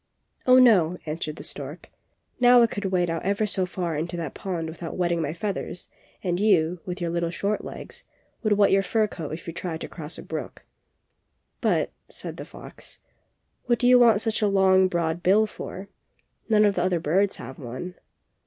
'^Oh, 0.47 0.59
no!" 0.59 0.97
answered 1.05 1.35
the 1.35 1.43
stork. 1.43 1.91
^^Now 2.41 2.63
I 2.63 2.65
could 2.65 2.85
wade 2.85 3.11
out 3.11 3.21
ever 3.21 3.45
so 3.45 3.67
far 3.67 3.95
into 3.95 4.17
that 4.17 4.33
pond 4.33 4.67
without 4.67 4.97
wetting 4.97 5.21
my 5.21 5.31
feathers, 5.31 5.89
and 6.23 6.39
you, 6.39 6.79
with 6.87 6.99
your 6.99 7.11
little 7.11 7.29
short 7.29 7.63
legs, 7.63 8.03
would 8.41 8.53
wet 8.53 8.71
your 8.71 8.81
fur 8.81 9.05
coat 9.05 9.31
if 9.33 9.45
you 9.45 9.53
tried 9.53 9.81
to 9.81 9.87
cross 9.87 10.17
a 10.17 10.23
brook." 10.23 10.65
^^But," 11.61 11.89
said 12.09 12.37
the 12.37 12.45
fox, 12.45 12.97
"what 13.65 13.77
do 13.77 13.87
you 13.87 13.99
want 13.99 14.21
such 14.21 14.41
a 14.41 14.47
long, 14.47 14.87
broad 14.87 15.21
bill 15.21 15.45
for? 15.45 15.87
None 16.49 16.65
of 16.65 16.73
the 16.73 16.81
other 16.81 16.99
birds 16.99 17.35
have 17.35 17.59
one." 17.59 17.93